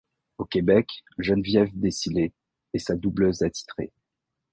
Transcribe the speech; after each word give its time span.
Au 0.39 0.45
Québec, 0.45 0.87
Geneviève 1.19 1.69
Désilets 1.75 2.33
est 2.73 2.79
sa 2.79 2.95
doubleuse 2.95 3.43
attitrée. 3.43 3.91